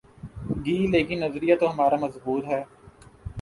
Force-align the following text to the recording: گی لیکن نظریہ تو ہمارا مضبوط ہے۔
گی 0.65 0.77
لیکن 0.93 1.17
نظریہ 1.19 1.55
تو 1.59 1.65
ہمارا 1.71 1.97
مضبوط 2.01 2.43
ہے۔ 2.45 2.61